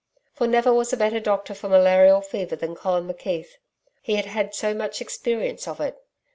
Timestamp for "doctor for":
1.19-1.69